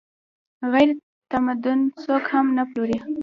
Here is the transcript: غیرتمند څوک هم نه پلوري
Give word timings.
غیرتمند 0.71 1.65
څوک 2.03 2.23
هم 2.33 2.45
نه 2.57 2.63
پلوري 2.69 2.97